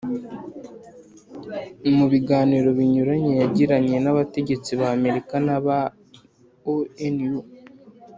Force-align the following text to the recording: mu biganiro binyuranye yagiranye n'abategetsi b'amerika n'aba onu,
mu 1.95 2.05
biganiro 2.11 2.69
binyuranye 2.77 3.33
yagiranye 3.41 3.97
n'abategetsi 4.01 4.71
b'amerika 4.79 5.33
n'aba 5.45 5.77
onu, 6.73 7.39